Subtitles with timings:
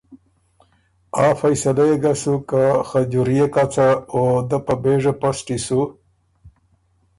[1.25, 5.79] آ فیصلۀ يې ګۀ سُک که خجورئے کڅه او دۀ په بېژه پسټی سُو